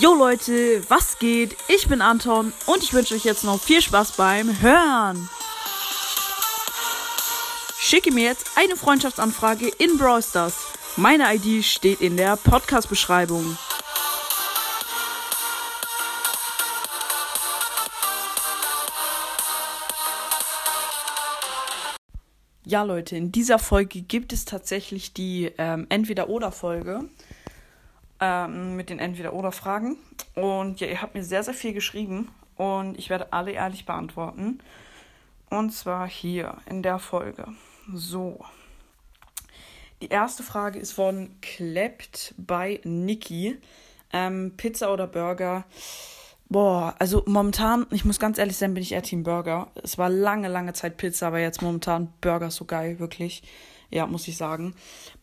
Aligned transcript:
Jo 0.00 0.12
Leute, 0.12 0.82
was 0.90 1.20
geht? 1.20 1.56
Ich 1.68 1.86
bin 1.86 2.02
Anton 2.02 2.52
und 2.66 2.82
ich 2.82 2.92
wünsche 2.94 3.14
euch 3.14 3.24
jetzt 3.24 3.44
noch 3.44 3.60
viel 3.60 3.80
Spaß 3.80 4.16
beim 4.16 4.60
Hören. 4.60 5.28
Schicke 7.78 8.12
mir 8.12 8.24
jetzt 8.24 8.50
eine 8.56 8.74
Freundschaftsanfrage 8.74 9.68
in 9.68 9.96
Brawl 9.96 10.20
Stars. 10.20 10.64
Meine 10.96 11.32
ID 11.32 11.64
steht 11.64 12.00
in 12.00 12.16
der 12.16 12.36
Podcast-Beschreibung. 12.36 13.56
Ja, 22.64 22.82
Leute, 22.82 23.16
in 23.16 23.30
dieser 23.30 23.60
Folge 23.60 24.02
gibt 24.02 24.32
es 24.32 24.44
tatsächlich 24.44 25.12
die 25.12 25.52
ähm, 25.56 25.86
Entweder-Oder-Folge 25.88 27.04
ähm, 28.20 28.76
mit 28.76 28.90
den 28.90 28.98
Entweder-Oder-Fragen. 28.98 29.96
Und 30.34 30.80
ja, 30.80 30.86
ihr 30.86 31.02
habt 31.02 31.14
mir 31.14 31.24
sehr, 31.24 31.42
sehr 31.42 31.54
viel 31.54 31.72
geschrieben 31.72 32.30
und 32.56 32.98
ich 32.98 33.10
werde 33.10 33.32
alle 33.32 33.52
ehrlich 33.52 33.86
beantworten. 33.86 34.58
Und 35.50 35.70
zwar 35.70 36.08
hier 36.08 36.58
in 36.66 36.82
der 36.82 36.98
Folge. 36.98 37.46
So. 37.92 38.44
Die 40.02 40.08
erste 40.08 40.42
Frage 40.42 40.78
ist 40.78 40.92
von 40.92 41.36
Klept 41.40 42.34
bei 42.36 42.80
Niki. 42.84 43.58
Ähm, 44.12 44.52
Pizza 44.56 44.92
oder 44.92 45.06
Burger? 45.06 45.64
Boah, 46.48 46.94
also 46.98 47.22
momentan, 47.26 47.86
ich 47.90 48.04
muss 48.04 48.20
ganz 48.20 48.38
ehrlich 48.38 48.56
sein, 48.56 48.74
bin 48.74 48.82
ich 48.82 48.92
eher 48.92 49.02
Team 49.02 49.22
Burger. 49.22 49.68
Es 49.82 49.98
war 49.98 50.08
lange, 50.08 50.48
lange 50.48 50.72
Zeit 50.72 50.96
Pizza, 50.98 51.28
aber 51.28 51.40
jetzt 51.40 51.62
momentan 51.62 52.12
Burger 52.20 52.50
so 52.50 52.64
geil, 52.64 52.98
wirklich. 52.98 53.42
Ja, 53.90 54.06
muss 54.06 54.28
ich 54.28 54.36
sagen. 54.36 54.74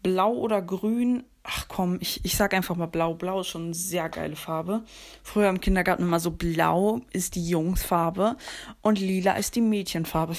Blau 0.01 0.33
oder 0.33 0.61
grün? 0.61 1.23
Ach 1.43 1.67
komm, 1.67 1.97
ich, 2.01 2.23
ich 2.23 2.37
sag 2.37 2.53
einfach 2.53 2.75
mal 2.75 2.85
blau. 2.85 3.15
Blau 3.15 3.41
ist 3.41 3.47
schon 3.47 3.65
eine 3.65 3.73
sehr 3.73 4.09
geile 4.09 4.35
Farbe. 4.35 4.83
Früher 5.23 5.49
im 5.49 5.59
Kindergarten 5.59 6.03
immer 6.03 6.19
so 6.19 6.31
blau 6.31 7.01
ist 7.13 7.33
die 7.35 7.47
Jungsfarbe 7.47 8.37
und 8.81 8.99
lila 8.99 9.33
ist 9.33 9.55
die 9.55 9.61
Mädchenfarbe. 9.61 10.35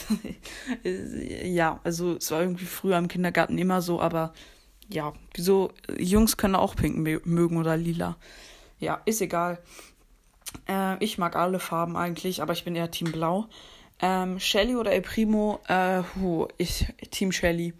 ja, 1.44 1.80
also 1.82 2.16
es 2.16 2.30
war 2.30 2.40
irgendwie 2.40 2.66
früher 2.66 2.98
im 2.98 3.08
Kindergarten 3.08 3.58
immer 3.58 3.82
so, 3.82 4.00
aber 4.00 4.32
ja, 4.88 5.12
wieso, 5.34 5.72
Jungs 5.98 6.36
können 6.36 6.54
auch 6.54 6.76
pink 6.76 6.96
mögen 7.26 7.56
oder 7.56 7.76
lila. 7.76 8.16
Ja, 8.78 9.00
ist 9.04 9.20
egal. 9.20 9.58
Äh, 10.68 11.02
ich 11.02 11.18
mag 11.18 11.34
alle 11.34 11.58
Farben 11.58 11.96
eigentlich, 11.96 12.42
aber 12.42 12.52
ich 12.52 12.64
bin 12.64 12.76
eher 12.76 12.90
Team 12.90 13.10
Blau. 13.10 13.46
Ähm, 14.00 14.38
Shelly 14.40 14.76
oder 14.76 14.92
El 14.92 15.02
Primo? 15.02 15.60
Äh, 15.68 16.02
hu, 16.16 16.48
ich, 16.58 16.86
Team 17.10 17.32
Shelly. 17.32 17.74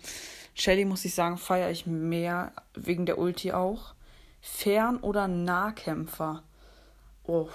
Shelly, 0.55 0.85
muss 0.85 1.05
ich 1.05 1.15
sagen, 1.15 1.39
feiere 1.39 1.71
ich 1.71 1.87
mehr 1.87 2.53
wegen 2.75 3.07
der 3.07 3.19
Ulti 3.19 3.53
auch. 3.53 3.95
Fern- 4.41 4.99
oder 4.99 5.29
Nahkämpfer? 5.29 6.43
Oh. 7.25 7.49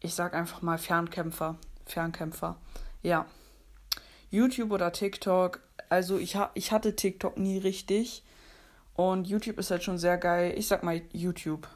Ich 0.00 0.14
sag 0.14 0.34
einfach 0.34 0.62
mal 0.62 0.78
Fernkämpfer. 0.78 1.56
Fernkämpfer. 1.84 2.56
Ja. 3.02 3.26
YouTube 4.30 4.72
oder 4.72 4.92
TikTok? 4.92 5.60
Also 5.88 6.18
ich, 6.18 6.36
ha 6.36 6.50
ich 6.54 6.72
hatte 6.72 6.96
TikTok 6.96 7.38
nie 7.38 7.58
richtig. 7.58 8.24
Und 8.94 9.28
YouTube 9.28 9.58
ist 9.58 9.70
halt 9.70 9.84
schon 9.84 9.98
sehr 9.98 10.18
geil. 10.18 10.54
Ich 10.56 10.66
sag 10.66 10.82
mal 10.82 11.00
YouTube. 11.12 11.68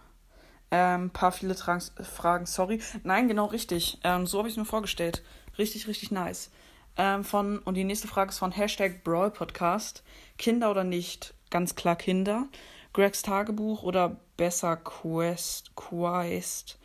Ähm, 0.70 1.10
paar 1.10 1.32
viele 1.32 1.54
Trans 1.54 1.92
Fragen, 2.00 2.46
sorry. 2.46 2.80
Nein, 3.04 3.28
genau 3.28 3.46
richtig. 3.46 3.98
Ähm, 4.04 4.26
so 4.26 4.38
habe 4.38 4.48
ich 4.48 4.54
es 4.54 4.58
mir 4.58 4.64
vorgestellt. 4.64 5.22
Richtig, 5.58 5.86
richtig 5.86 6.10
nice. 6.10 6.50
Ähm, 6.96 7.24
von, 7.24 7.58
und 7.60 7.74
die 7.74 7.84
nächste 7.84 8.08
Frage 8.08 8.30
ist 8.30 8.38
von 8.38 8.52
Hashtag 8.52 9.02
Brawl 9.04 9.30
Podcast. 9.30 10.02
Kinder 10.38 10.70
oder 10.70 10.84
nicht? 10.84 11.34
Ganz 11.50 11.74
klar 11.74 11.96
Kinder. 11.96 12.48
Gregs 12.92 13.22
Tagebuch 13.22 13.82
oder 13.82 14.16
besser 14.36 14.76
Quest? 14.76 15.74
Quest? 15.76 16.78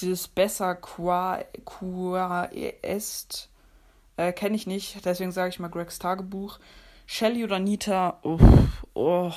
Dieses 0.00 0.26
besser 0.26 0.74
Quest 0.74 1.48
äh, 4.16 4.32
kenne 4.32 4.56
ich 4.56 4.66
nicht, 4.66 5.04
deswegen 5.04 5.32
sage 5.32 5.50
ich 5.50 5.58
mal 5.58 5.68
Gregs 5.68 5.98
Tagebuch. 5.98 6.58
Shelly 7.06 7.44
oder 7.44 7.58
Nita? 7.58 8.18
Oh, 8.22 8.38
oh 8.94 9.32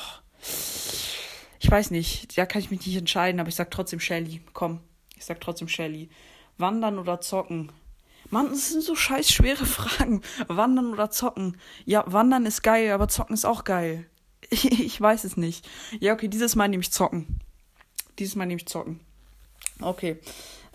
ich 1.59 1.71
weiß 1.71 1.91
nicht, 1.91 2.37
da 2.37 2.45
kann 2.45 2.61
ich 2.61 2.71
mich 2.71 2.85
nicht 2.85 2.95
entscheiden, 2.95 3.39
aber 3.39 3.49
ich 3.49 3.55
sag 3.55 3.71
trotzdem 3.71 3.99
Shelly. 3.99 4.41
Komm, 4.53 4.81
ich 5.15 5.25
sag 5.25 5.41
trotzdem 5.41 5.67
Shelly. 5.67 6.09
Wandern 6.57 6.99
oder 6.99 7.21
zocken? 7.21 7.71
Mann, 8.35 8.49
das 8.49 8.71
sind 8.71 8.83
so 8.83 8.95
scheiß 8.95 9.31
schwere 9.31 9.65
Fragen. 9.65 10.21
Wandern 10.49 10.91
oder 10.91 11.09
zocken? 11.09 11.57
Ja, 11.85 12.03
wandern 12.05 12.45
ist 12.45 12.63
geil, 12.63 12.91
aber 12.91 13.07
zocken 13.07 13.33
ist 13.33 13.45
auch 13.45 13.63
geil. 13.63 14.05
Ich, 14.51 14.99
weiß 14.99 15.23
es 15.23 15.37
nicht. 15.37 15.67
Ja, 16.01 16.13
okay, 16.13 16.27
dieses 16.27 16.55
Mal 16.57 16.67
nehme 16.67 16.81
ich 16.81 16.91
zocken. 16.91 17.39
Dieses 18.19 18.35
Mal 18.35 18.45
nehme 18.45 18.59
ich 18.59 18.67
zocken. 18.67 18.99
Okay. 19.79 20.19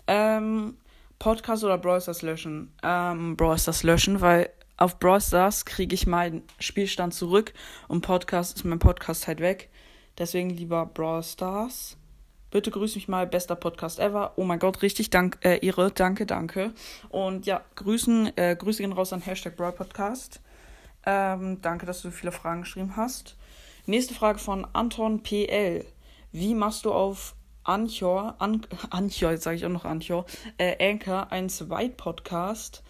Ähm, 0.07 0.75
Podcast 1.19 1.63
oder 1.63 1.77
Brawl 1.77 2.01
löschen? 2.21 2.73
Ähm, 2.81 3.37
Brawl 3.37 3.57
löschen, 3.83 4.21
weil 4.21 4.49
auf 4.77 4.97
Brawl 4.97 5.21
kriege 5.65 5.93
ich 5.93 6.07
meinen 6.07 6.41
Spielstand 6.59 7.13
zurück 7.13 7.53
und 7.87 8.01
Podcast 8.01 8.57
ist 8.57 8.65
mein 8.65 8.79
Podcast 8.79 9.27
halt 9.27 9.39
weg. 9.39 9.69
Deswegen 10.17 10.49
lieber 10.49 10.87
Brawl 10.87 11.21
Stars. 11.21 11.95
Bitte 12.51 12.69
grüß 12.69 12.95
mich 12.95 13.07
mal, 13.07 13.27
bester 13.27 13.55
Podcast 13.55 13.97
ever. 13.97 14.33
Oh 14.35 14.43
mein 14.43 14.59
Gott, 14.59 14.81
richtig 14.81 15.09
dank, 15.09 15.37
äh, 15.41 15.65
Ehre, 15.65 15.89
danke, 15.89 16.25
danke. 16.25 16.73
Und 17.07 17.45
ja, 17.45 17.63
grüßen, 17.75 18.35
äh, 18.35 18.57
Grüße 18.59 18.83
gehen 18.83 18.91
raus 18.91 19.13
an 19.13 19.21
Hashtag 19.21 19.55
Brawl 19.55 19.71
Podcast. 19.71 20.41
Ähm, 21.05 21.61
danke, 21.61 21.85
dass 21.85 22.01
du 22.01 22.09
so 22.09 22.13
viele 22.13 22.33
Fragen 22.33 22.63
geschrieben 22.63 22.97
hast. 22.97 23.37
Nächste 23.85 24.13
Frage 24.13 24.37
von 24.37 24.67
Anton 24.73 25.23
PL. 25.23 25.85
Wie 26.33 26.53
machst 26.53 26.83
du 26.83 26.91
auf 26.91 27.35
Anchor, 27.63 28.35
An 28.39 28.67
Anchor, 28.89 29.31
jetzt 29.31 29.43
sage 29.43 29.55
ich 29.55 29.65
auch 29.65 29.69
noch 29.69 29.85
Anchor, 29.85 30.25
äh, 30.57 30.91
Anchor, 30.91 31.31
ein 31.31 31.47
Zweit-Podcast? 31.47 32.83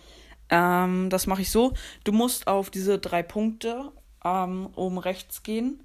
Ähm, 0.49 1.11
das 1.11 1.27
mache 1.27 1.43
ich 1.43 1.51
so. 1.51 1.73
Du 2.03 2.13
musst 2.13 2.47
auf 2.47 2.71
diese 2.71 2.97
drei 2.97 3.21
Punkte 3.21 3.91
ähm, 4.25 4.69
oben 4.75 4.97
rechts 4.97 5.43
gehen 5.43 5.83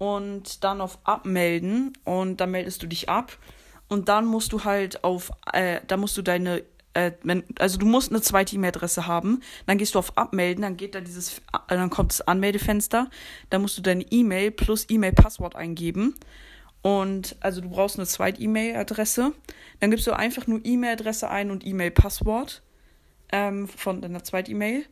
und 0.00 0.64
dann 0.64 0.80
auf 0.80 0.98
Abmelden 1.04 1.92
und 2.04 2.40
dann 2.40 2.52
meldest 2.52 2.82
du 2.82 2.86
dich 2.86 3.10
ab. 3.10 3.36
Und 3.86 4.08
dann 4.08 4.24
musst 4.24 4.50
du 4.54 4.64
halt 4.64 5.04
auf, 5.04 5.30
äh, 5.52 5.80
da 5.86 5.98
musst 5.98 6.16
du 6.16 6.22
deine, 6.22 6.62
äh, 6.94 7.12
wenn, 7.22 7.44
also 7.58 7.76
du 7.76 7.84
musst 7.84 8.10
eine 8.10 8.22
zweite 8.22 8.56
E-Mail-Adresse 8.56 9.06
haben, 9.06 9.42
dann 9.66 9.76
gehst 9.76 9.94
du 9.94 9.98
auf 9.98 10.16
Abmelden, 10.16 10.62
dann 10.62 10.78
geht 10.78 10.94
da 10.94 11.02
dieses, 11.02 11.38
äh, 11.38 11.40
dann 11.68 11.90
kommt 11.90 12.12
das 12.12 12.22
Anmeldefenster, 12.22 13.10
dann 13.50 13.60
musst 13.60 13.76
du 13.76 13.82
deine 13.82 14.02
E-Mail 14.10 14.52
plus 14.52 14.86
E-Mail-Passwort 14.88 15.54
eingeben. 15.54 16.14
Und 16.80 17.36
also 17.40 17.60
du 17.60 17.68
brauchst 17.68 17.98
eine 17.98 18.06
zweite 18.06 18.40
E-Mail-Adresse, 18.40 19.34
dann 19.80 19.90
gibst 19.90 20.06
du 20.06 20.12
einfach 20.12 20.46
nur 20.46 20.64
E-Mail-Adresse 20.64 21.28
ein 21.28 21.50
und 21.50 21.66
E-Mail-Passwort 21.66 22.62
ähm, 23.32 23.68
von 23.68 24.00
deiner 24.00 24.24
zweiten 24.24 24.52
E-Mail 24.52 24.86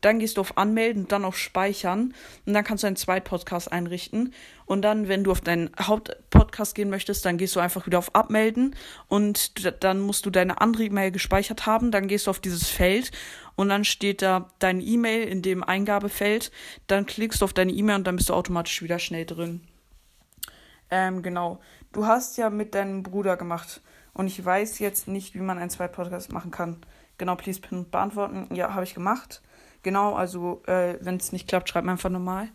dann 0.00 0.18
gehst 0.18 0.36
du 0.36 0.40
auf 0.40 0.56
Anmelden 0.56 1.08
dann 1.08 1.24
auf 1.24 1.36
Speichern 1.36 2.14
und 2.46 2.54
dann 2.54 2.64
kannst 2.64 2.84
du 2.84 2.86
einen 2.86 2.96
Zweitpodcast 2.96 3.72
einrichten. 3.72 4.32
Und 4.66 4.82
dann, 4.82 5.08
wenn 5.08 5.24
du 5.24 5.32
auf 5.32 5.40
deinen 5.40 5.70
Hauptpodcast 5.80 6.74
gehen 6.74 6.90
möchtest, 6.90 7.24
dann 7.24 7.38
gehst 7.38 7.56
du 7.56 7.60
einfach 7.60 7.86
wieder 7.86 7.98
auf 7.98 8.14
Abmelden 8.14 8.76
und 9.08 9.82
dann 9.82 10.00
musst 10.00 10.26
du 10.26 10.30
deine 10.30 10.60
andere 10.60 10.84
E-Mail 10.84 11.10
gespeichert 11.10 11.66
haben. 11.66 11.90
Dann 11.90 12.06
gehst 12.06 12.26
du 12.26 12.30
auf 12.30 12.40
dieses 12.40 12.68
Feld 12.68 13.10
und 13.56 13.70
dann 13.70 13.84
steht 13.84 14.22
da 14.22 14.50
deine 14.58 14.82
E-Mail 14.82 15.26
in 15.26 15.42
dem 15.42 15.64
Eingabefeld. 15.64 16.52
Dann 16.86 17.06
klickst 17.06 17.40
du 17.40 17.44
auf 17.44 17.52
deine 17.52 17.72
E-Mail 17.72 17.96
und 17.96 18.06
dann 18.06 18.16
bist 18.16 18.28
du 18.28 18.34
automatisch 18.34 18.82
wieder 18.82 18.98
schnell 18.98 19.26
drin. 19.26 19.62
Ähm, 20.90 21.22
genau. 21.22 21.60
Du 21.92 22.06
hast 22.06 22.36
ja 22.36 22.50
mit 22.50 22.74
deinem 22.74 23.02
Bruder 23.02 23.36
gemacht 23.36 23.80
und 24.12 24.26
ich 24.26 24.44
weiß 24.44 24.78
jetzt 24.78 25.08
nicht, 25.08 25.34
wie 25.34 25.40
man 25.40 25.58
einen 25.58 25.70
Zweitpodcast 25.70 26.32
machen 26.32 26.50
kann. 26.50 26.78
Genau, 27.16 27.34
please 27.34 27.60
beantworten. 27.60 28.54
Ja, 28.54 28.74
habe 28.74 28.84
ich 28.84 28.94
gemacht. 28.94 29.42
Genau, 29.88 30.16
also 30.16 30.60
äh, 30.66 30.98
wenn 31.00 31.16
es 31.16 31.32
nicht 31.32 31.48
klappt, 31.48 31.70
schreibt 31.70 31.86
mir 31.86 31.92
einfach 31.92 32.10
nochmal. 32.10 32.50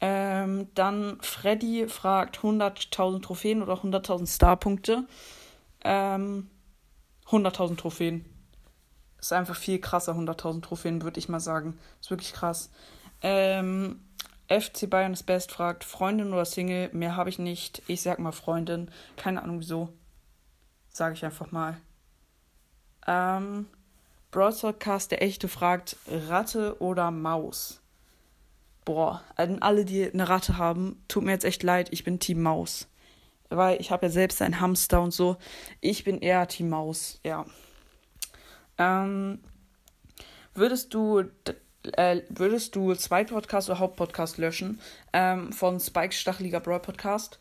Ähm, 0.00 0.66
dann 0.74 1.16
Freddy 1.20 1.86
fragt 1.86 2.40
100.000 2.40 3.22
Trophäen 3.22 3.62
oder 3.62 3.74
100.000 3.74 4.26
Starpunkte. 4.26 5.06
Ähm, 5.84 6.50
100.000 7.28 7.76
Trophäen. 7.76 8.24
Ist 9.20 9.32
einfach 9.32 9.54
viel 9.54 9.78
krasser, 9.78 10.14
100.000 10.14 10.62
Trophäen, 10.62 11.02
würde 11.02 11.20
ich 11.20 11.28
mal 11.28 11.38
sagen. 11.38 11.78
Ist 12.00 12.10
wirklich 12.10 12.32
krass. 12.32 12.72
Ähm, 13.22 14.00
FC 14.48 14.90
Bayern 14.90 15.12
ist 15.12 15.22
best 15.22 15.52
fragt, 15.52 15.84
Freundin 15.84 16.32
oder 16.32 16.46
Single? 16.46 16.90
Mehr 16.92 17.14
habe 17.14 17.30
ich 17.30 17.38
nicht. 17.38 17.80
Ich 17.86 18.02
sag 18.02 18.18
mal 18.18 18.32
Freundin. 18.32 18.90
Keine 19.16 19.40
Ahnung 19.40 19.60
wieso. 19.60 19.90
Sage 20.88 21.14
ich 21.14 21.24
einfach 21.24 21.52
mal. 21.52 21.76
Ähm, 23.06 23.66
Broadcast 24.36 25.12
der 25.12 25.22
Echte 25.22 25.48
fragt, 25.48 25.96
Ratte 26.06 26.78
oder 26.82 27.10
Maus? 27.10 27.80
Boah, 28.84 29.22
an 29.34 29.62
alle, 29.62 29.86
die 29.86 30.12
eine 30.12 30.28
Ratte 30.28 30.58
haben, 30.58 31.02
tut 31.08 31.24
mir 31.24 31.30
jetzt 31.30 31.46
echt 31.46 31.62
leid, 31.62 31.88
ich 31.90 32.04
bin 32.04 32.20
Team 32.20 32.42
Maus. 32.42 32.86
Weil 33.48 33.80
ich 33.80 33.90
habe 33.90 34.04
ja 34.04 34.12
selbst 34.12 34.42
einen 34.42 34.60
Hamster 34.60 35.00
und 35.00 35.12
so. 35.12 35.38
Ich 35.80 36.04
bin 36.04 36.18
eher 36.18 36.46
Team 36.48 36.68
Maus, 36.68 37.18
ja. 37.24 37.46
Ähm, 38.76 39.40
würdest 40.54 40.92
du 40.92 41.24
äh, 41.92 42.20
würdest 42.28 42.76
du 42.76 42.94
Zweitpodcast 42.94 43.70
oder 43.70 43.78
Hauptpodcast 43.78 44.36
löschen 44.36 44.82
ähm, 45.14 45.50
von 45.50 45.80
Spikes 45.80 46.20
Stacheliger 46.20 46.60
Broad 46.60 46.82
Podcast? 46.82 47.38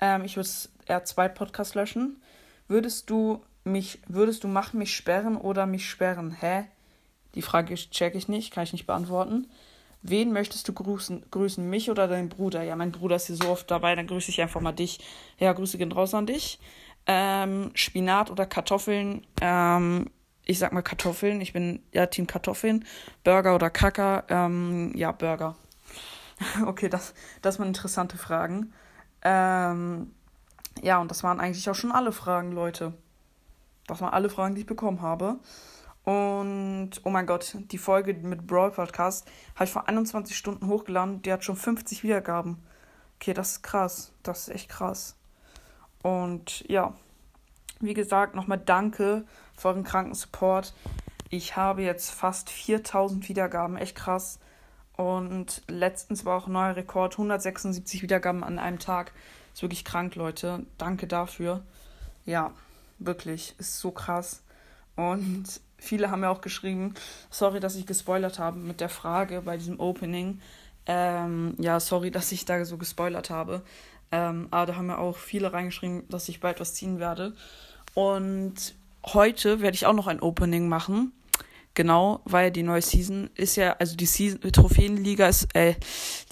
Ähm, 0.00 0.24
ich 0.24 0.34
würde 0.34 0.48
eher 0.86 1.04
zwei 1.04 1.28
Podcasts 1.28 1.76
löschen. 1.76 2.20
Würdest 2.66 3.08
du 3.08 3.40
mich, 3.64 4.00
würdest 4.06 4.44
du 4.44 4.48
machen 4.48 4.78
mich 4.78 4.94
sperren 4.94 5.36
oder 5.36 5.66
mich 5.66 5.88
sperren? 5.88 6.36
Hä? 6.38 6.64
Die 7.34 7.42
Frage 7.42 7.74
check 7.74 8.14
ich 8.14 8.28
nicht, 8.28 8.52
kann 8.52 8.64
ich 8.64 8.72
nicht 8.72 8.86
beantworten. 8.86 9.48
Wen 10.02 10.32
möchtest 10.32 10.68
du 10.68 10.72
grüßen? 10.72 11.24
Grüßen 11.30 11.68
mich 11.68 11.90
oder 11.90 12.06
deinen 12.06 12.28
Bruder? 12.28 12.62
Ja, 12.62 12.76
mein 12.76 12.92
Bruder 12.92 13.16
ist 13.16 13.26
hier 13.26 13.36
so 13.36 13.48
oft 13.48 13.70
dabei, 13.70 13.94
dann 13.94 14.06
grüße 14.06 14.30
ich 14.30 14.40
einfach 14.42 14.60
mal 14.60 14.72
dich. 14.72 15.00
Ja, 15.38 15.52
Grüße 15.52 15.78
gehen 15.78 15.92
raus 15.92 16.14
an 16.14 16.26
dich. 16.26 16.60
Ähm, 17.06 17.70
Spinat 17.74 18.30
oder 18.30 18.46
Kartoffeln? 18.46 19.26
Ähm, 19.40 20.10
ich 20.44 20.58
sag 20.58 20.72
mal 20.72 20.82
Kartoffeln. 20.82 21.40
Ich 21.40 21.52
bin 21.54 21.82
ja 21.92 22.06
Team 22.06 22.26
Kartoffeln. 22.26 22.84
Burger 23.24 23.54
oder 23.54 23.70
Kacker? 23.70 24.24
Ähm, 24.28 24.92
ja, 24.94 25.10
Burger. 25.12 25.56
okay, 26.66 26.88
das, 26.88 27.14
das 27.40 27.58
waren 27.58 27.68
interessante 27.68 28.18
Fragen. 28.18 28.72
Ähm, 29.22 30.12
ja, 30.82 30.98
und 31.00 31.10
das 31.10 31.22
waren 31.22 31.40
eigentlich 31.40 31.68
auch 31.70 31.74
schon 31.74 31.92
alle 31.92 32.12
Fragen, 32.12 32.52
Leute. 32.52 32.92
Das 33.86 34.00
waren 34.00 34.12
alle 34.12 34.30
Fragen, 34.30 34.54
die 34.54 34.62
ich 34.62 34.66
bekommen 34.66 35.02
habe. 35.02 35.38
Und 36.04 36.90
oh 37.02 37.10
mein 37.10 37.26
Gott, 37.26 37.56
die 37.70 37.78
Folge 37.78 38.14
mit 38.14 38.46
Brawl 38.46 38.70
Podcast 38.70 39.26
habe 39.54 39.64
ich 39.64 39.70
vor 39.70 39.88
21 39.88 40.36
Stunden 40.36 40.68
hochgeladen. 40.68 41.22
Die 41.22 41.32
hat 41.32 41.44
schon 41.44 41.56
50 41.56 42.02
Wiedergaben. 42.02 42.58
Okay, 43.16 43.32
das 43.32 43.52
ist 43.52 43.62
krass. 43.62 44.12
Das 44.22 44.40
ist 44.40 44.54
echt 44.54 44.68
krass. 44.68 45.16
Und 46.02 46.68
ja, 46.68 46.92
wie 47.80 47.94
gesagt, 47.94 48.34
nochmal 48.34 48.58
danke 48.58 49.24
für 49.56 49.68
euren 49.68 49.84
kranken 49.84 50.14
Support. 50.14 50.74
Ich 51.30 51.56
habe 51.56 51.82
jetzt 51.82 52.10
fast 52.10 52.50
4000 52.50 53.28
Wiedergaben. 53.28 53.76
Echt 53.78 53.96
krass. 53.96 54.38
Und 54.96 55.62
letztens 55.68 56.24
war 56.24 56.36
auch 56.36 56.46
ein 56.46 56.52
neuer 56.52 56.76
Rekord, 56.76 57.14
176 57.14 58.02
Wiedergaben 58.02 58.44
an 58.44 58.58
einem 58.58 58.78
Tag. 58.78 59.12
Ist 59.52 59.62
wirklich 59.62 59.84
krank, 59.84 60.14
Leute. 60.14 60.66
Danke 60.78 61.06
dafür. 61.06 61.62
Ja, 62.26 62.52
wirklich, 63.06 63.54
ist 63.58 63.80
so 63.80 63.90
krass. 63.90 64.42
Und 64.96 65.44
viele 65.78 66.10
haben 66.10 66.20
mir 66.20 66.30
auch 66.30 66.40
geschrieben, 66.40 66.94
sorry, 67.30 67.60
dass 67.60 67.76
ich 67.76 67.86
gespoilert 67.86 68.38
habe 68.38 68.58
mit 68.58 68.80
der 68.80 68.88
Frage 68.88 69.42
bei 69.42 69.56
diesem 69.56 69.80
Opening. 69.80 70.40
Ähm, 70.86 71.54
ja, 71.58 71.80
sorry, 71.80 72.10
dass 72.12 72.32
ich 72.32 72.44
da 72.44 72.64
so 72.64 72.76
gespoilert 72.76 73.30
habe. 73.30 73.62
Ähm, 74.12 74.48
aber 74.50 74.66
da 74.66 74.76
haben 74.76 74.86
mir 74.86 74.98
auch 74.98 75.16
viele 75.16 75.52
reingeschrieben, 75.52 76.08
dass 76.08 76.28
ich 76.28 76.40
bald 76.40 76.60
was 76.60 76.74
ziehen 76.74 76.98
werde. 76.98 77.34
Und 77.94 78.74
heute 79.06 79.60
werde 79.60 79.74
ich 79.74 79.86
auch 79.86 79.92
noch 79.92 80.06
ein 80.06 80.20
Opening 80.20 80.68
machen. 80.68 81.12
Genau, 81.74 82.20
weil 82.24 82.52
die 82.52 82.62
neue 82.62 82.82
Season 82.82 83.30
ist 83.34 83.56
ja, 83.56 83.74
also 83.80 83.96
die 83.96 84.06
Season, 84.06 84.40
Trophäenliga 84.52 85.26
ist, 85.26 85.52
äh, 85.56 85.74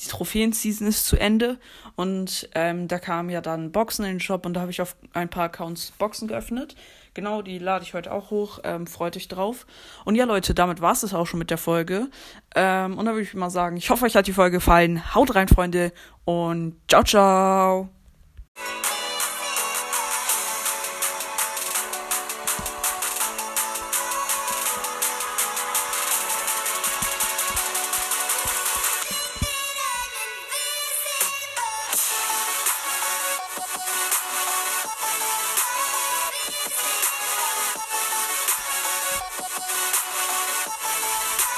die 0.00 0.06
Trophäen-Season 0.06 0.86
ist 0.86 1.06
zu 1.06 1.16
Ende 1.16 1.58
und 1.96 2.48
ähm, 2.54 2.86
da 2.86 3.00
kamen 3.00 3.28
ja 3.28 3.40
dann 3.40 3.72
Boxen 3.72 4.04
in 4.04 4.12
den 4.12 4.20
Shop 4.20 4.46
und 4.46 4.54
da 4.54 4.60
habe 4.60 4.70
ich 4.70 4.80
auf 4.80 4.94
ein 5.14 5.28
paar 5.28 5.44
Accounts 5.44 5.92
Boxen 5.98 6.28
geöffnet. 6.28 6.76
Genau, 7.14 7.42
die 7.42 7.58
lade 7.58 7.84
ich 7.84 7.92
heute 7.92 8.12
auch 8.12 8.30
hoch. 8.30 8.60
Ähm, 8.62 8.86
freut 8.86 9.16
euch 9.16 9.28
drauf. 9.28 9.66
Und 10.04 10.14
ja, 10.14 10.24
Leute, 10.24 10.54
damit 10.54 10.80
war 10.80 10.92
es 10.92 11.12
auch 11.12 11.26
schon 11.26 11.40
mit 11.40 11.50
der 11.50 11.58
Folge. 11.58 12.08
Ähm, 12.54 12.96
und 12.96 13.04
da 13.04 13.12
würde 13.12 13.22
ich 13.22 13.34
mal 13.34 13.50
sagen, 13.50 13.76
ich 13.76 13.90
hoffe, 13.90 14.06
euch 14.06 14.16
hat 14.16 14.28
die 14.28 14.32
Folge 14.32 14.58
gefallen. 14.58 15.14
Haut 15.14 15.34
rein, 15.34 15.48
Freunde, 15.48 15.92
und 16.24 16.76
ciao, 16.88 17.02
ciao. 17.02 17.88